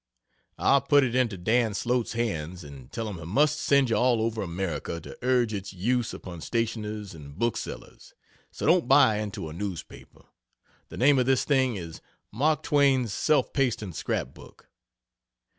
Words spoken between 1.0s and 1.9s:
it into Dan